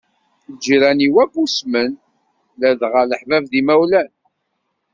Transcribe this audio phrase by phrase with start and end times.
[0.53, 1.91] Lǧiran-iw akk usmen,
[2.59, 4.09] ladɣa leḥbab d yimawlan.